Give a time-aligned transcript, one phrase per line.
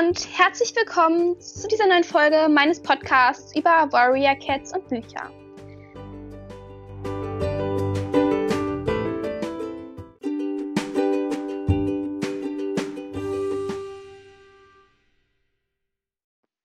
[0.00, 5.30] und herzlich willkommen zu dieser neuen Folge meines Podcasts über Warrior Cats und Bücher.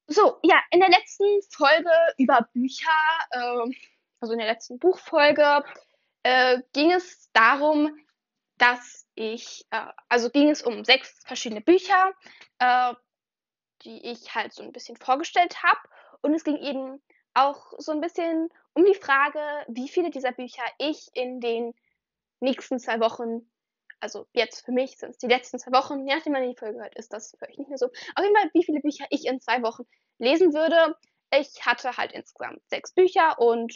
[0.08, 2.90] So, ja, in der letzten Folge über Bücher,
[3.32, 3.70] äh,
[4.22, 5.66] also in der letzten Buchfolge,
[6.24, 7.98] äh, ging es darum,
[8.58, 12.14] dass ich, äh, also ging es um sechs verschiedene Bücher,
[12.60, 12.94] äh,
[13.86, 15.80] die ich halt so ein bisschen vorgestellt habe.
[16.22, 17.02] Und es ging eben
[17.34, 21.74] auch so ein bisschen um die Frage, wie viele dieser Bücher ich in den
[22.40, 23.50] nächsten zwei Wochen,
[24.00, 26.80] also jetzt für mich sind es die letzten zwei Wochen, je nachdem man die Folge
[26.80, 27.88] hört, ist das für euch nicht mehr so.
[27.88, 29.84] Auf jeden Fall, wie viele Bücher ich in zwei Wochen
[30.18, 30.98] lesen würde.
[31.32, 33.74] Ich hatte halt insgesamt sechs Bücher und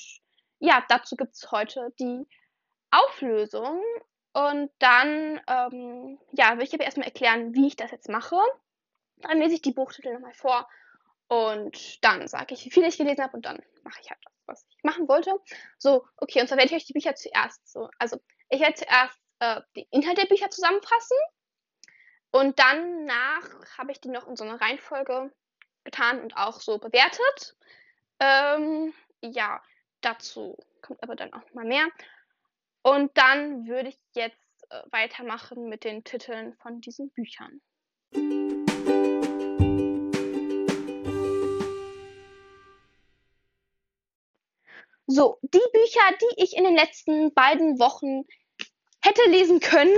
[0.60, 2.28] ja, dazu gibt es heute die
[2.92, 3.82] Auflösung.
[4.34, 8.38] Und dann, ähm, ja, will ich aber erstmal erklären, wie ich das jetzt mache.
[9.22, 10.68] Dann lese ich die Buchtitel nochmal vor
[11.28, 14.34] und dann sage ich, wie viel ich gelesen habe und dann mache ich halt das,
[14.46, 15.32] was ich machen wollte.
[15.78, 19.20] So, okay, und zwar werde ich euch die Bücher zuerst so, also ich werde zuerst
[19.40, 21.18] äh, die Inhalte der Bücher zusammenfassen
[22.32, 25.32] und dann nach habe ich die noch in so einer Reihenfolge
[25.84, 27.56] getan und auch so bewertet.
[28.20, 29.62] Ähm, ja,
[30.02, 31.88] dazu kommt aber dann auch mal mehr.
[32.82, 34.38] Und dann würde ich jetzt
[34.70, 37.62] äh, weitermachen mit den Titeln von diesen Büchern.
[45.12, 48.28] So, die Bücher, die ich in den letzten beiden Wochen
[49.04, 49.98] hätte lesen können,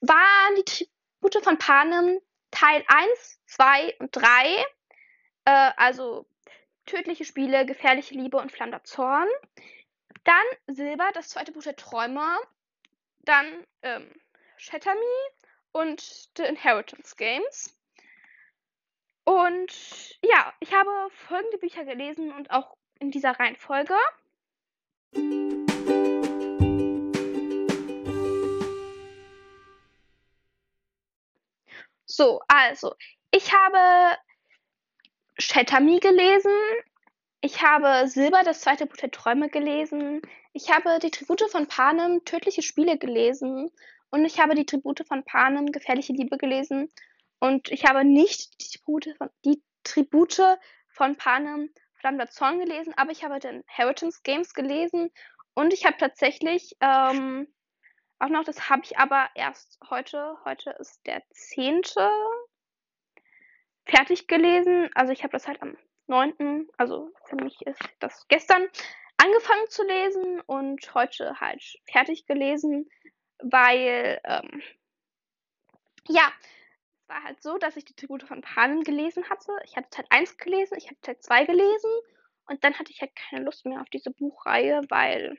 [0.00, 0.64] waren die
[1.20, 2.18] Tribute von Panem
[2.50, 4.64] Teil 1, 2 und 3.
[5.44, 6.26] Äh, also
[6.86, 9.28] Tödliche Spiele, Gefährliche Liebe und Flammender Zorn.
[10.24, 12.38] Dann Silber, das zweite Buch der Träume.
[13.18, 14.10] Dann ähm,
[14.56, 17.78] Shatter Me und The Inheritance Games.
[19.24, 23.94] Und ja, ich habe folgende Bücher gelesen und auch in dieser Reihenfolge.
[32.10, 32.94] So, also,
[33.30, 34.16] ich habe
[35.38, 36.50] Shatter Me gelesen.
[37.40, 40.22] Ich habe Silber, das zweite Buch der Träume gelesen.
[40.52, 43.70] Ich habe die Tribute von Panem, Tödliche Spiele gelesen.
[44.10, 46.90] Und ich habe die Tribute von Panem, Gefährliche Liebe gelesen.
[47.40, 50.58] Und ich habe nicht die Tribute von, die Tribute
[50.88, 55.10] von Panem, Flammender Zorn gelesen, aber ich habe den Inheritance Games gelesen
[55.54, 57.48] und ich habe tatsächlich ähm,
[58.18, 61.82] auch noch, das habe ich aber erst heute, heute ist der 10.
[63.84, 64.90] fertig gelesen.
[64.94, 65.76] Also ich habe das halt am
[66.08, 68.66] 9., also für mich ist das gestern
[69.16, 72.88] angefangen zu lesen und heute halt fertig gelesen,
[73.38, 74.62] weil ähm,
[76.08, 76.32] ja,
[77.08, 79.52] war halt so, dass ich die Tribute von Panem gelesen hatte.
[79.64, 81.90] Ich hatte Teil 1 gelesen, ich hatte Teil 2 gelesen
[82.46, 85.38] und dann hatte ich halt keine Lust mehr auf diese Buchreihe, weil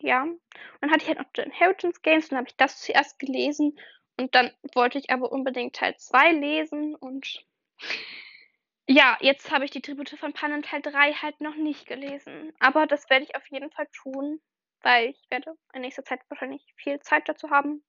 [0.00, 0.40] ja, und
[0.80, 3.78] dann hatte ich halt noch The Inheritance Games dann habe ich das zuerst gelesen
[4.16, 7.44] und dann wollte ich aber unbedingt Teil 2 lesen und
[8.88, 12.86] ja, jetzt habe ich die Tribute von Panem Teil 3 halt noch nicht gelesen, aber
[12.86, 14.40] das werde ich auf jeden Fall tun,
[14.82, 17.84] weil ich werde in nächster Zeit wahrscheinlich viel Zeit dazu haben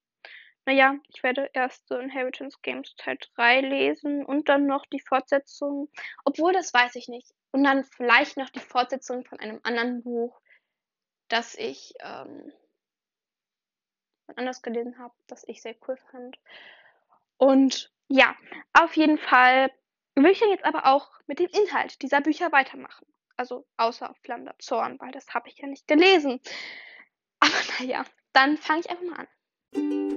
[0.66, 5.90] naja, ich werde erst so Inheritance Games Teil 3 lesen und dann noch die Fortsetzung.
[6.24, 7.34] Obwohl, das weiß ich nicht.
[7.52, 10.42] Und dann vielleicht noch die Fortsetzung von einem anderen Buch,
[11.28, 12.52] das ich ähm,
[14.36, 16.38] anders gelesen habe, das ich sehr cool fand.
[17.38, 18.36] Und ja,
[18.74, 19.72] auf jeden Fall
[20.16, 23.06] will ich dann jetzt aber auch mit dem Inhalt dieser Bücher weitermachen.
[23.38, 26.40] Also außer Flammender Zorn, weil das habe ich ja nicht gelesen.
[27.40, 30.15] Aber naja, dann fange ich einfach mal an.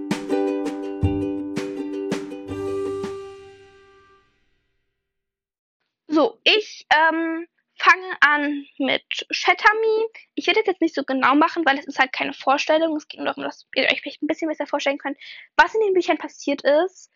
[8.38, 10.08] An mit Me.
[10.34, 12.96] Ich werde das jetzt nicht so genau machen, weil es ist halt keine Vorstellung.
[12.96, 15.18] Es geht nur darum, dass ihr euch vielleicht ein bisschen besser vorstellen könnt,
[15.56, 17.10] was in den Büchern passiert ist.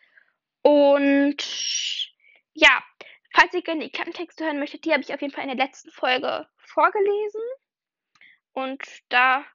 [0.61, 1.37] Und
[2.53, 2.83] ja,
[3.33, 5.65] falls ihr gerne die Klappentexte hören möchtet, die habe ich auf jeden Fall in der
[5.65, 7.41] letzten Folge vorgelesen.
[8.53, 9.45] Und da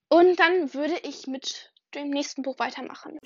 [0.08, 3.20] Und dann würde ich mit dem nächsten Buch weitermachen.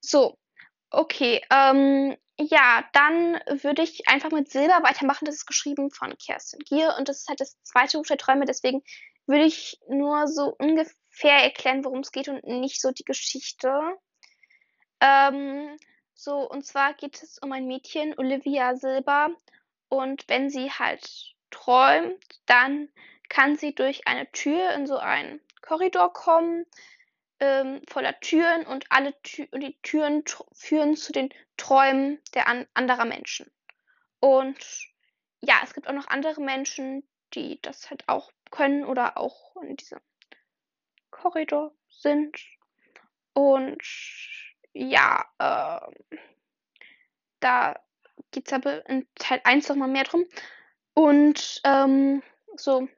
[0.00, 0.38] So,
[0.90, 1.42] okay.
[1.50, 5.24] Ähm, ja, dann würde ich einfach mit Silber weitermachen.
[5.24, 8.44] Das ist geschrieben von Kerstin Gier und das ist halt das zweite Buch der Träume.
[8.44, 8.82] Deswegen
[9.26, 13.96] würde ich nur so ungefähr erklären, worum es geht und nicht so die Geschichte.
[15.00, 15.76] Ähm,
[16.14, 19.30] so, und zwar geht es um ein Mädchen, Olivia Silber.
[19.88, 22.88] Und wenn sie halt träumt, dann
[23.28, 26.66] kann sie durch eine Tür in so einen Korridor kommen,
[27.44, 32.66] ähm, voller Türen und alle Tü und die Türen führen zu den Träumen der an
[32.74, 33.50] anderer Menschen.
[34.20, 34.58] Und
[35.40, 39.76] ja, es gibt auch noch andere Menschen, die das halt auch können oder auch in
[39.76, 40.00] diesem
[41.10, 42.36] Korridor sind.
[43.34, 43.82] Und
[44.72, 46.16] ja, äh,
[47.40, 47.80] da
[48.30, 50.24] geht es aber in Teil 1 nochmal mehr drum.
[50.94, 52.22] Und ähm,
[52.56, 52.88] so,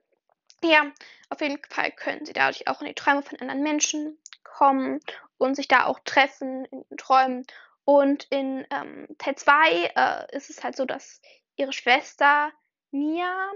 [0.62, 0.92] ja,
[1.30, 4.18] auf jeden Fall können sie dadurch auch in die Träume von anderen Menschen
[4.54, 5.00] kommen
[5.38, 7.46] und sich da auch treffen in Träumen.
[7.84, 11.20] Und in ähm, Teil 2 äh, ist es halt so, dass
[11.56, 12.52] ihre Schwester
[12.90, 13.52] Mia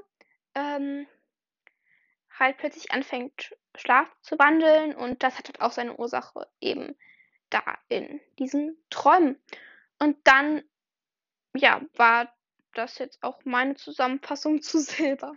[0.54, 1.06] ähm,
[2.38, 6.96] halt plötzlich anfängt, Schlaf zu wandeln und das hat halt auch seine Ursache eben
[7.50, 9.40] da in diesen Träumen.
[9.98, 10.62] Und dann,
[11.54, 12.32] ja, war
[12.74, 15.34] das jetzt auch meine Zusammenfassung zu Silber.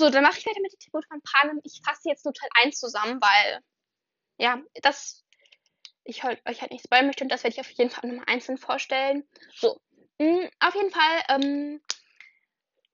[0.00, 1.60] So, dann mache ich weiter mit den Tribut von Panem.
[1.62, 3.60] Ich fasse jetzt nur Teil 1 zusammen, weil,
[4.38, 5.26] ja, das
[6.04, 8.56] ich euch halt nicht spoilern möchte und das werde ich auf jeden Fall nochmal einzeln
[8.56, 9.28] vorstellen.
[9.54, 9.78] So,
[10.16, 11.82] mh, mm, auf jeden Fall ähm,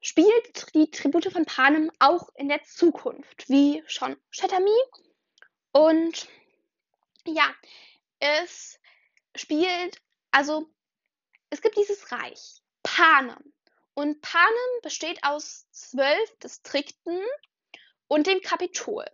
[0.00, 4.58] spielt die Tribute von Panem auch in der Zukunft, wie schon Shatter.
[5.70, 6.26] Und
[7.24, 7.54] ja,
[8.18, 8.80] es
[9.36, 10.02] spielt,
[10.32, 10.68] also
[11.50, 13.52] es gibt dieses Reich, Panem.
[13.96, 17.18] Und Panem besteht aus zwölf Distrikten
[18.08, 19.06] und dem Kapitol.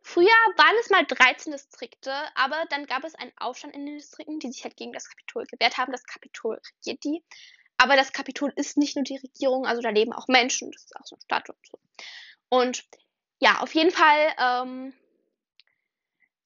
[0.00, 0.26] Früher
[0.56, 4.50] waren es mal 13 Distrikte, aber dann gab es einen Aufstand in den Distrikten, die
[4.50, 5.92] sich halt gegen das Kapitol gewehrt haben.
[5.92, 7.22] Das Kapitol regiert die.
[7.76, 10.72] Aber das Kapitol ist nicht nur die Regierung, also da leben auch Menschen.
[10.72, 11.78] Das ist auch so eine Stadt und so.
[12.48, 12.84] Und
[13.38, 14.92] ja, auf jeden Fall ähm,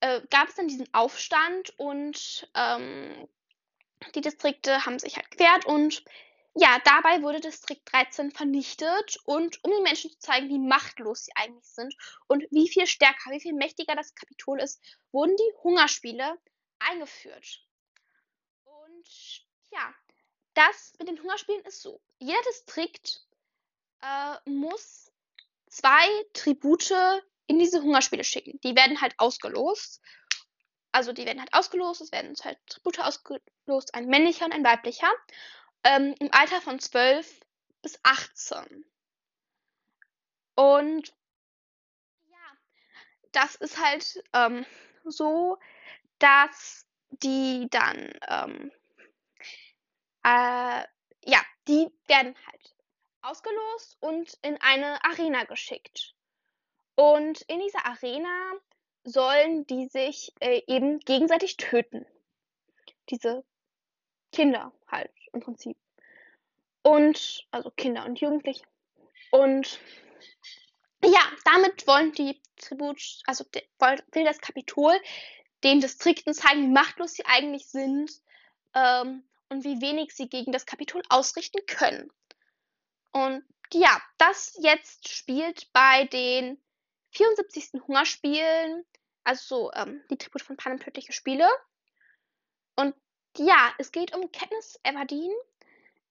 [0.01, 3.27] äh, gab es dann diesen Aufstand und ähm,
[4.15, 6.05] die Distrikte haben sich halt gewehrt und
[6.59, 11.33] ja, dabei wurde Distrikt 13 vernichtet und um den Menschen zu zeigen, wie machtlos sie
[11.35, 11.95] eigentlich sind
[12.29, 14.83] und wie viel stärker, wie viel mächtiger das Kapitol ist,
[15.13, 16.39] wurden die Hungerspiele
[16.79, 17.63] eingeführt.
[18.65, 19.07] Und
[19.71, 19.95] ja,
[20.55, 22.01] das mit den Hungerspielen ist so.
[22.21, 23.27] Jeder Distrikt
[24.01, 25.13] äh, muss
[25.69, 28.59] zwei Tribute in diese Hungerspiele schicken.
[28.63, 30.01] Die werden halt ausgelost.
[30.91, 35.13] Also die werden halt ausgelost, es werden zwei Tribute ausgelost, ein männlicher und ein weiblicher.
[35.87, 37.41] Ähm, Im Alter von 12
[37.81, 38.85] bis 18.
[40.57, 41.15] Und
[42.25, 42.59] ja,
[43.31, 44.67] das ist halt ähm,
[45.05, 45.59] so,
[46.19, 48.73] dass die dann, ähm,
[50.25, 50.83] äh,
[51.25, 52.75] ja, die werden halt
[53.23, 56.17] ausgelost und in eine Arena geschickt.
[56.97, 58.55] Und in dieser Arena
[59.05, 62.05] sollen die sich äh, eben gegenseitig töten.
[63.09, 63.45] Diese
[64.33, 65.77] Kinder halt im Prinzip.
[66.83, 68.65] Und, also Kinder und Jugendliche.
[69.31, 69.81] Und
[71.05, 73.45] ja, damit wollen die Tribut, also
[74.13, 74.95] will das Kapitol
[75.65, 78.11] den Distrikten zeigen, wie machtlos sie eigentlich sind
[78.75, 82.11] ähm, und wie wenig sie gegen das Kapitol ausrichten können.
[83.13, 86.59] Und ja, das jetzt spielt bei den
[87.13, 87.81] 74.
[87.87, 88.85] Hungerspielen,
[89.25, 91.49] also ähm, die Tribute von Panem tödliche Spiele.
[92.77, 92.95] Und
[93.39, 95.33] ja, es geht um Katniss Everdeen.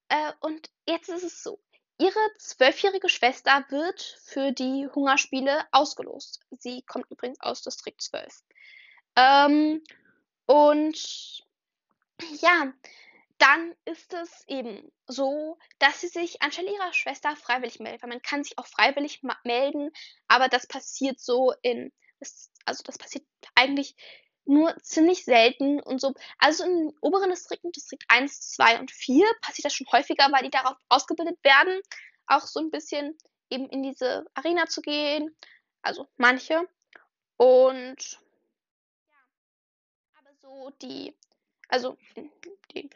[0.10, 1.60] Äh, und jetzt ist es so.
[1.98, 6.42] Ihre zwölfjährige Schwester wird für die Hungerspiele ausgelost.
[6.52, 8.44] Sie kommt übrigens aus Distrikt 12.
[9.16, 9.82] Ähm,
[10.46, 11.44] und
[12.42, 12.74] ja,
[13.38, 18.04] dann ist es eben so, dass sie sich anstelle ihrer Schwester freiwillig meldet.
[18.04, 19.92] Weil man kann sich auch freiwillig melden,
[20.28, 21.92] aber das passiert so in,
[22.66, 23.96] also das passiert eigentlich
[24.46, 26.14] nur ziemlich selten und so.
[26.38, 30.50] Also in oberen Distrikten, Distrikt 1, 2 und 4, passiert das schon häufiger, weil die
[30.50, 31.80] darauf ausgebildet werden,
[32.28, 33.18] auch so ein bisschen
[33.50, 35.36] eben in diese Arena zu gehen.
[35.82, 36.68] Also manche.
[37.38, 38.20] Und
[39.08, 41.16] ja, aber so die,
[41.70, 41.98] also
[42.74, 42.90] die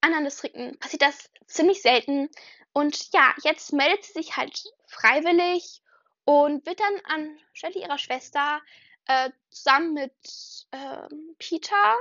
[0.00, 2.28] anderen Distrikten passiert das ziemlich selten.
[2.72, 5.82] Und ja, jetzt meldet sie sich halt freiwillig
[6.24, 8.60] und wird dann anstelle ihrer Schwester
[9.08, 11.96] äh, zusammen mit äh, Peter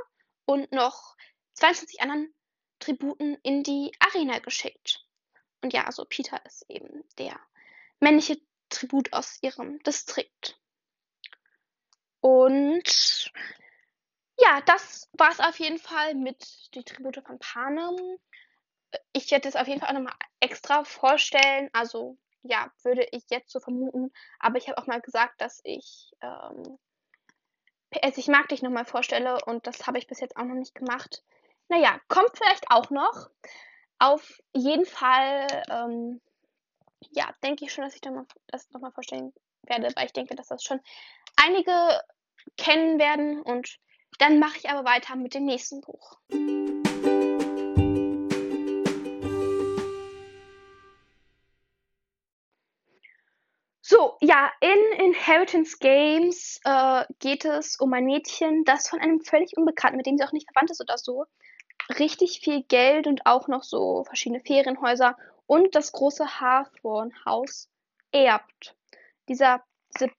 [0.45, 1.15] und noch
[1.53, 2.33] 22 anderen
[2.79, 5.05] Tributen in die Arena geschickt.
[5.61, 7.39] Und ja, also Peter ist eben der
[7.99, 10.59] männliche Tribut aus ihrem Distrikt.
[12.19, 13.31] Und
[14.39, 17.95] ja, das war es auf jeden Fall mit die Tribute von Panem.
[19.13, 21.69] Ich werde es auf jeden Fall auch nochmal extra vorstellen.
[21.73, 24.11] Also ja, würde ich jetzt so vermuten.
[24.39, 26.77] Aber ich habe auch mal gesagt, dass ich ähm,
[27.91, 30.75] PS Ich mag dich nochmal vorstelle und das habe ich bis jetzt auch noch nicht
[30.75, 31.23] gemacht.
[31.69, 33.29] Naja, kommt vielleicht auch noch.
[33.99, 36.21] Auf jeden Fall, ähm,
[37.11, 40.63] ja, denke ich schon, dass ich das nochmal vorstellen werde, weil ich denke, dass das
[40.63, 40.79] schon
[41.35, 42.01] einige
[42.57, 43.79] kennen werden und
[44.19, 46.17] dann mache ich aber weiter mit dem nächsten Buch.
[53.89, 59.55] So, ja, in Inheritance Games äh, geht es um ein Mädchen, das von einem völlig
[59.55, 61.23] Unbekannten, mit dem sie auch nicht verwandt ist oder so,
[61.97, 65.15] richtig viel Geld und auch noch so verschiedene Ferienhäuser
[65.45, 67.69] und das große Hawthorne-Haus
[68.11, 68.75] erbt.
[69.29, 69.63] Dieser,
[69.95, 70.11] diese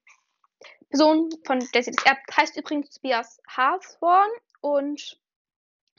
[0.88, 4.32] Person, von der sie das erbt, heißt übrigens Tobias Hawthorne
[4.62, 5.20] und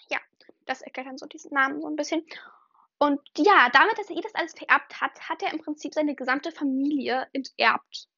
[0.10, 0.18] ja,
[0.66, 2.26] das erklärt dann so diesen Namen so ein bisschen.
[3.00, 6.16] Und ja, damit, dass er ihr das alles vererbt hat, hat er im Prinzip seine
[6.16, 8.10] gesamte Familie enterbt.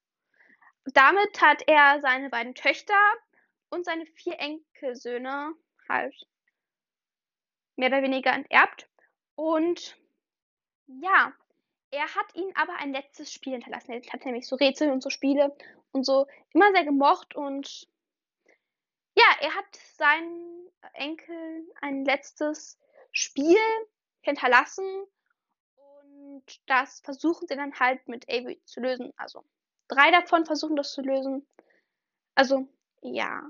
[0.85, 3.00] Damit hat er seine beiden Töchter
[3.69, 5.53] und seine vier Enkelsöhne
[5.88, 6.27] halt
[7.75, 8.89] mehr oder weniger enterbt.
[9.35, 9.97] Und
[10.88, 11.31] ja,
[11.91, 13.91] er hat ihnen aber ein letztes Spiel hinterlassen.
[13.91, 15.55] Er hat nämlich so Rätsel und so Spiele
[15.91, 17.88] und so immer sehr gemocht und
[19.13, 22.79] ja, er hat seinen Enkel ein letztes
[23.11, 23.57] Spiel
[24.21, 24.85] hinterlassen
[25.75, 29.13] und das versuchen sie dann halt mit Avery zu lösen.
[29.17, 29.43] Also
[29.87, 31.47] drei davon versuchen das zu lösen.
[32.35, 32.67] Also
[33.01, 33.49] ja.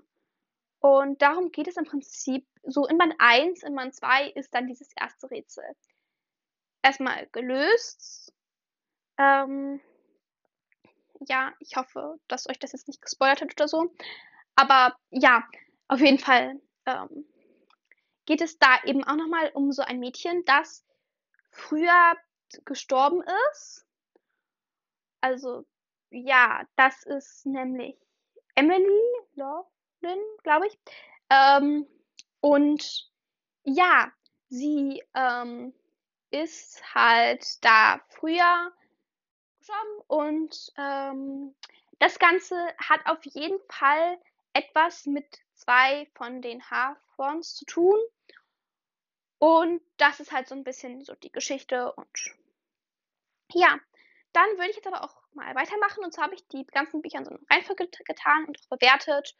[0.79, 4.67] Und darum geht es im Prinzip so in Band 1, in Band 2 ist dann
[4.67, 5.63] dieses erste Rätsel
[6.81, 8.33] erstmal gelöst.
[9.17, 9.79] Ähm,
[11.27, 13.93] ja, ich hoffe, dass euch das jetzt nicht gespoilert hat oder so.
[14.55, 15.47] Aber ja,
[15.87, 17.25] auf jeden Fall ähm,
[18.31, 20.85] geht es da eben auch nochmal um so ein Mädchen, das
[21.49, 22.15] früher
[22.63, 23.21] gestorben
[23.51, 23.85] ist.
[25.19, 25.65] Also
[26.11, 27.97] ja, das ist nämlich
[28.55, 29.01] Emily
[29.35, 30.79] Laughlin, glaube ich.
[31.29, 31.85] Ähm,
[32.39, 33.11] und
[33.65, 34.09] ja,
[34.47, 35.73] sie ähm,
[36.29, 38.71] ist halt da früher
[39.59, 41.53] gestorben und ähm,
[41.99, 44.17] das Ganze hat auf jeden Fall
[44.53, 47.99] etwas mit zwei von den Haarforms zu tun.
[49.41, 52.35] Und das ist halt so ein bisschen so die Geschichte und
[53.53, 53.79] ja,
[54.33, 57.17] dann würde ich jetzt aber auch mal weitermachen und so habe ich die ganzen Bücher
[57.17, 59.35] in so eine Reihenfolge getan und auch bewertet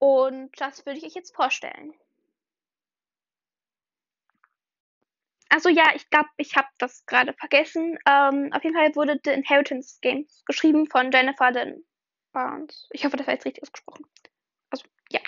[0.00, 1.94] und das würde ich euch jetzt vorstellen.
[5.50, 7.96] Also ja, ich glaube, ich habe das gerade vergessen.
[8.06, 11.84] Ähm, auf jeden Fall wurde The Inheritance Games geschrieben von Jennifer Den
[12.32, 12.88] Barnes.
[12.90, 14.04] Ich hoffe, das war jetzt richtig ausgesprochen.
[14.70, 15.20] Also ja.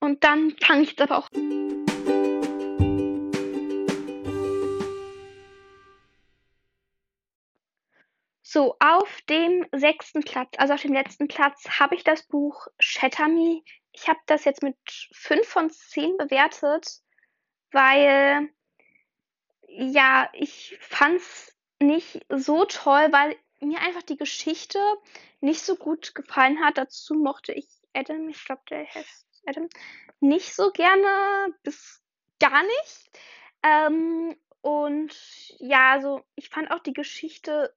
[0.00, 1.89] Und dann fange ich jetzt aber auch.
[8.52, 13.28] So, auf dem sechsten Platz, also auf dem letzten Platz, habe ich das Buch Shatter
[13.28, 13.62] Me.
[13.92, 14.76] Ich habe das jetzt mit
[15.12, 16.98] 5 von 10 bewertet,
[17.70, 18.48] weil
[19.68, 24.80] ja, ich fand's nicht so toll, weil mir einfach die Geschichte
[25.40, 26.76] nicht so gut gefallen hat.
[26.76, 29.68] Dazu mochte ich Adam, ich glaube, der heißt Adam,
[30.18, 32.02] nicht so gerne, bis
[32.40, 33.10] gar nicht.
[33.62, 35.14] Ähm, und
[35.60, 37.72] ja, also ich fand auch die Geschichte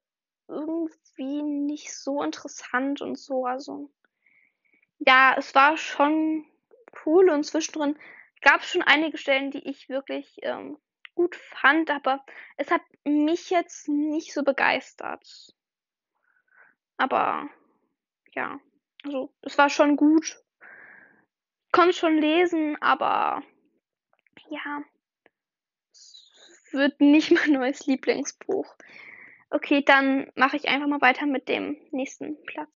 [0.48, 3.46] irgendwie nicht so interessant und so.
[3.46, 3.90] Also
[5.00, 6.46] ja, es war schon
[7.06, 7.98] cool und zwischendrin
[8.42, 10.78] gab es schon einige Stellen, die ich wirklich ähm,
[11.16, 12.24] gut fand, aber
[12.58, 15.54] es hat mich jetzt nicht so begeistert.
[16.98, 17.50] Aber
[18.34, 18.60] ja,
[19.04, 20.40] also es war schon gut.
[21.72, 23.42] Konnte schon lesen, aber
[24.50, 24.84] ja,
[25.92, 28.76] es wird nicht mein neues Lieblingsbuch.
[29.54, 32.72] Okay, dann mache ich einfach mal weiter mit dem nächsten Platz.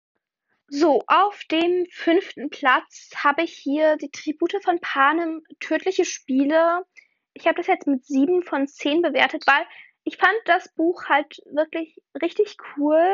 [0.67, 6.86] So, auf dem fünften Platz habe ich hier die Tribute von Panem, Tödliche Spiele.
[7.34, 9.65] Ich habe das jetzt mit sieben von zehn bewertet, weil
[10.03, 13.08] ich fand das Buch halt wirklich richtig cool.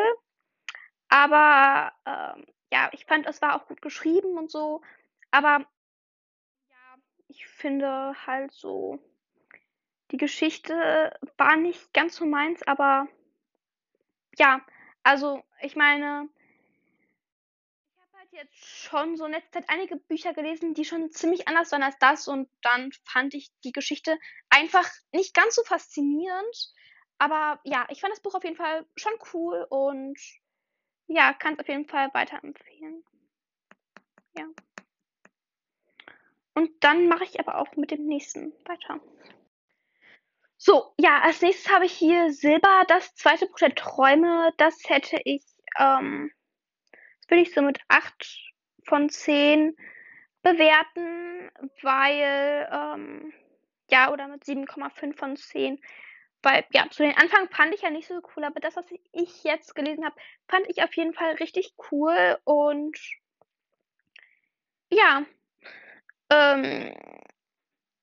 [1.09, 4.81] Aber ähm, ja, ich fand, es war auch gut geschrieben und so.
[5.29, 5.67] Aber
[6.67, 6.95] ja,
[7.27, 8.97] ich finde halt so,
[10.09, 13.07] die Geschichte war nicht ganz so meins, aber
[14.37, 14.61] ja,
[15.03, 16.29] also ich meine,
[17.89, 21.47] ich habe halt jetzt schon so in letzter Zeit einige Bücher gelesen, die schon ziemlich
[21.47, 24.17] anders waren als das und dann fand ich die Geschichte
[24.49, 26.73] einfach nicht ganz so faszinierend.
[27.17, 30.19] Aber ja, ich fand das Buch auf jeden Fall schon cool und
[31.07, 33.03] ja, kann es auf jeden Fall weiterempfehlen.
[34.37, 34.45] Ja.
[36.53, 38.99] Und dann mache ich aber auch mit dem nächsten weiter.
[40.63, 44.53] So, ja, als nächstes habe ich hier Silber, das zweite Buch der Träume.
[44.57, 45.43] Das hätte ich,
[45.79, 46.31] ähm,
[46.91, 48.53] das würde ich so mit 8
[48.85, 49.75] von 10
[50.43, 51.49] bewerten,
[51.81, 53.33] weil, ähm,
[53.89, 55.81] ja, oder mit 7,5 von 10.
[56.43, 59.43] Weil, ja, zu den Anfang fand ich ja nicht so cool, aber das, was ich
[59.43, 60.15] jetzt gelesen habe,
[60.47, 62.99] fand ich auf jeden Fall richtig cool und
[64.91, 65.25] ja,
[66.29, 66.93] ähm,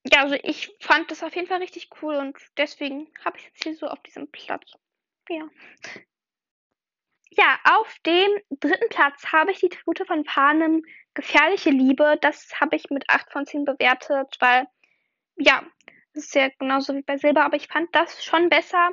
[0.05, 3.63] ja, also ich fand das auf jeden Fall richtig cool und deswegen habe ich jetzt
[3.63, 4.73] hier so auf diesem Platz.
[5.29, 5.47] Ja.
[7.31, 10.83] Ja, auf dem dritten Platz habe ich die Tribute von Panem
[11.13, 12.17] Gefährliche Liebe.
[12.21, 14.67] Das habe ich mit 8 von 10 bewertet, weil,
[15.37, 15.63] ja,
[16.13, 18.91] das ist ja genauso wie bei Silber, aber ich fand das schon besser,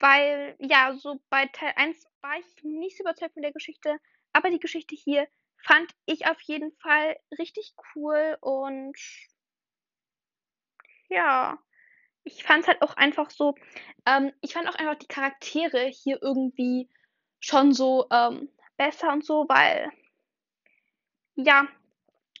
[0.00, 3.98] weil, ja, so bei Teil 1 war ich nicht so überzeugt von der Geschichte,
[4.32, 5.28] aber die Geschichte hier
[5.62, 8.96] fand ich auf jeden Fall richtig cool und
[11.08, 11.58] ja,
[12.24, 13.54] ich fand es halt auch einfach so,
[14.06, 16.88] ähm, ich fand auch einfach die Charaktere hier irgendwie
[17.40, 19.90] schon so ähm, besser und so, weil,
[21.34, 21.66] ja,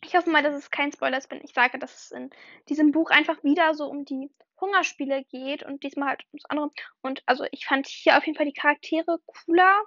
[0.04, 2.30] ich hoffe mal, dass es kein Spoiler ist, wenn ich sage, dass es in
[2.68, 6.70] diesem Buch einfach wieder so um die Hungerspiele geht und diesmal halt ums andere.
[7.00, 9.84] Und also ich fand hier auf jeden Fall die Charaktere cooler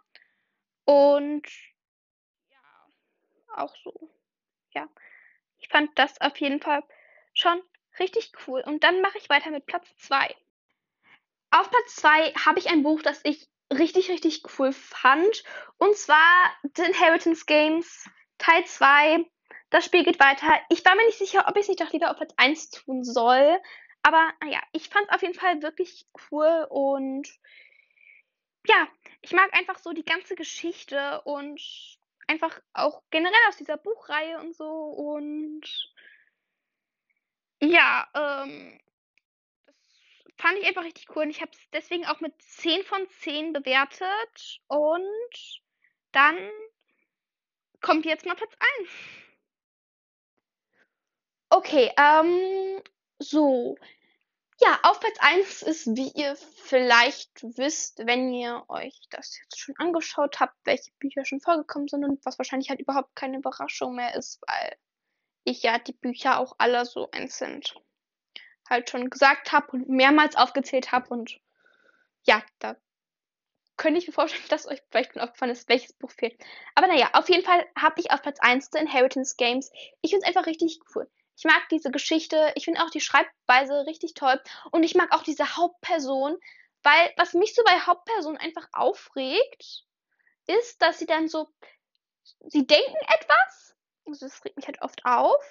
[0.85, 1.47] und
[2.49, 4.09] ja, auch so,
[4.73, 4.89] ja,
[5.59, 6.83] ich fand das auf jeden Fall
[7.33, 7.61] schon
[7.99, 8.61] Richtig cool.
[8.65, 10.35] Und dann mache ich weiter mit Platz 2.
[11.51, 15.43] Auf Platz 2 habe ich ein Buch, das ich richtig, richtig cool fand.
[15.77, 19.25] Und zwar The Inheritance Games Teil 2.
[19.69, 20.59] Das Spiel geht weiter.
[20.69, 23.03] Ich war mir nicht sicher, ob ich es nicht doch lieber auf Platz 1 tun
[23.03, 23.59] soll.
[24.03, 27.27] Aber naja, ich fand es auf jeden Fall wirklich cool und
[28.67, 28.87] ja,
[29.21, 31.61] ich mag einfach so die ganze Geschichte und
[32.27, 35.61] einfach auch generell aus dieser Buchreihe und so und
[37.61, 38.79] ja, ähm,
[39.65, 39.75] das
[40.37, 43.53] fand ich einfach richtig cool und ich habe es deswegen auch mit 10 von 10
[43.53, 45.61] bewertet und
[46.11, 46.37] dann
[47.81, 48.89] kommt jetzt mal Platz 1.
[51.49, 52.81] Okay, ähm,
[53.19, 53.77] so.
[54.59, 59.75] Ja, auf Platz 1 ist, wie ihr vielleicht wisst, wenn ihr euch das jetzt schon
[59.77, 64.13] angeschaut habt, welche Bücher schon vorgekommen sind und was wahrscheinlich halt überhaupt keine Überraschung mehr
[64.15, 64.77] ist, weil
[65.43, 67.61] ich ja die Bücher auch alle so einzeln
[68.69, 71.39] halt schon gesagt habe und mehrmals aufgezählt habe und
[72.23, 72.77] ja, da
[73.77, 76.39] könnte ich mir vorstellen, dass euch vielleicht schon aufgefallen ist, welches Buch fehlt.
[76.75, 79.71] Aber naja, auf jeden Fall habe ich auf Platz 1 The Inheritance Games.
[80.01, 81.09] Ich finde es einfach richtig cool.
[81.37, 84.39] Ich mag diese Geschichte, ich finde auch die Schreibweise richtig toll
[84.71, 86.37] und ich mag auch diese Hauptperson,
[86.83, 89.85] weil was mich so bei Hauptpersonen einfach aufregt,
[90.45, 91.47] ist, dass sie dann so,
[92.47, 93.70] sie denken etwas
[94.05, 95.43] also das regt mich halt oft auf.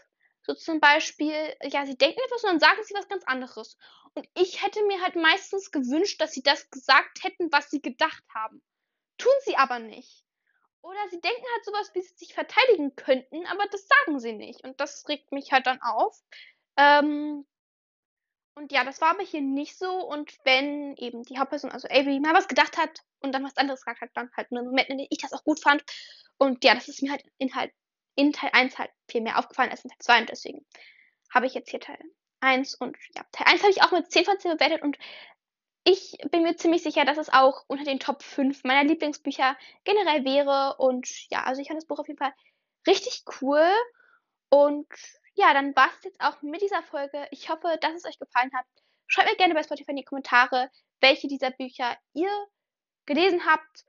[0.42, 3.76] So zum Beispiel, ja, sie denken etwas und dann sagen sie was ganz anderes.
[4.14, 8.24] Und ich hätte mir halt meistens gewünscht, dass sie das gesagt hätten, was sie gedacht
[8.34, 8.62] haben.
[9.18, 10.24] Tun sie aber nicht.
[10.82, 14.64] Oder sie denken halt sowas, wie sie sich verteidigen könnten, aber das sagen sie nicht.
[14.64, 16.18] Und das regt mich halt dann auf.
[16.76, 17.46] Ähm,
[18.54, 19.90] Und ja, das war aber hier nicht so.
[20.06, 23.80] Und wenn eben die Hauptperson, also Avery, mal was gedacht hat und dann was anderes
[23.84, 25.82] gesagt hat, dann halt nur Moment, in dem ich das auch gut fand.
[26.38, 27.72] Und ja, das ist mir halt in, halt
[28.20, 30.66] in Teil 1 halt viel mehr aufgefallen als in Teil 2 und deswegen
[31.32, 31.98] habe ich jetzt hier Teil
[32.40, 34.98] 1 und ja, Teil 1 habe ich auch mit 10 von 10 bewertet und
[35.84, 40.24] ich bin mir ziemlich sicher, dass es auch unter den Top 5 meiner Lieblingsbücher generell
[40.24, 42.34] wäre und ja, also ich fand das Buch auf jeden Fall
[42.86, 43.66] richtig cool
[44.50, 44.88] und
[45.34, 47.26] ja, dann war es jetzt auch mit dieser Folge.
[47.30, 48.66] Ich hoffe, dass es euch gefallen hat.
[49.06, 52.30] Schreibt mir gerne bei Spotify in die Kommentare, welche dieser Bücher ihr
[53.06, 53.84] gelesen habt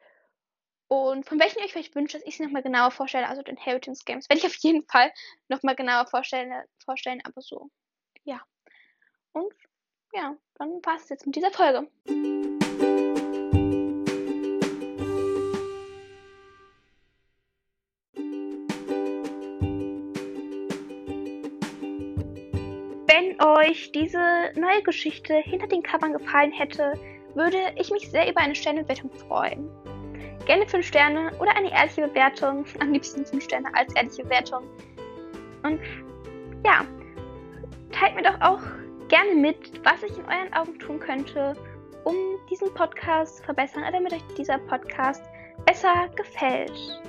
[0.92, 3.26] und von welchen ihr euch vielleicht wünscht, dass ich sie nochmal genauer vorstelle.
[3.26, 5.10] Also den Inheritance Games werde ich auf jeden Fall
[5.48, 6.52] nochmal genauer vorstellen,
[6.84, 7.70] vorstellen, aber so,
[8.26, 8.42] ja.
[9.32, 9.54] Und
[10.14, 11.88] ja, dann war es jetzt mit dieser Folge.
[23.08, 27.00] Wenn euch diese neue Geschichte hinter den Covern gefallen hätte,
[27.34, 29.70] würde ich mich sehr über eine Sternebewertung freuen.
[30.52, 32.66] Gerne 5 Sterne oder eine ehrliche Bewertung.
[32.82, 34.64] Am liebsten 5 Sterne als ehrliche Bewertung.
[35.64, 35.80] Und
[36.66, 36.84] ja,
[37.94, 38.60] teilt mir doch auch
[39.08, 41.56] gerne mit, was ich in euren Augen tun könnte,
[42.04, 42.16] um
[42.50, 45.24] diesen Podcast zu verbessern, damit euch dieser Podcast
[45.66, 47.02] besser gefällt.